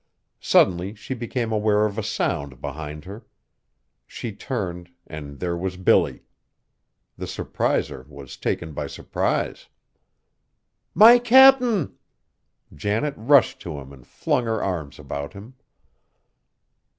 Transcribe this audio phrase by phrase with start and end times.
[0.39, 3.23] Suddenly she became aware of a sound behind her.
[4.07, 6.23] She turned, and there was Billy!
[7.17, 9.67] The surpriser was taken by surprise.
[10.95, 11.99] "My Cap'n!"
[12.73, 15.53] Janet rushed to him and flung her arms about him.